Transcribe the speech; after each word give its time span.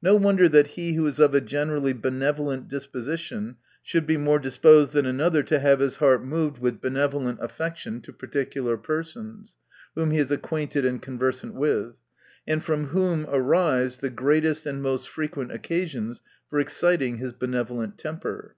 No 0.00 0.16
wonder, 0.16 0.48
that 0.48 0.68
he 0.68 0.94
who 0.94 1.06
is 1.06 1.18
of 1.18 1.34
a 1.34 1.42
generally 1.42 1.92
benevolent 1.92 2.68
disposition, 2.68 3.56
should 3.82 4.06
be 4.06 4.16
more 4.16 4.38
disposed 4.38 4.94
than 4.94 5.04
another 5.04 5.42
to 5.42 5.58
have 5.58 5.80
his 5.80 5.96
heart 5.98 6.24
moved 6.24 6.56
with 6.56 6.80
benevolent 6.80 7.38
affection 7.42 8.00
to 8.00 8.12
particular 8.14 8.78
persons, 8.78 9.56
whom 9.94 10.10
he 10.10 10.16
is 10.20 10.30
THE 10.30 10.36
NATURE 10.36 10.38
OF 10.38 10.42
VIRTUE. 10.42 10.82
263 11.00 11.50
acquainted 11.50 11.52
and 11.52 11.52
conversant 11.52 11.54
with, 11.60 11.96
and 12.46 12.64
from 12.64 12.86
whom 12.98 13.26
arise 13.28 13.98
the 13.98 14.08
greatest 14.08 14.64
and 14.64 14.80
most 14.82 15.06
frequent 15.10 15.52
occasions 15.52 16.22
for 16.48 16.60
exciting 16.60 17.18
his 17.18 17.34
benevolent 17.34 17.98
temper. 17.98 18.56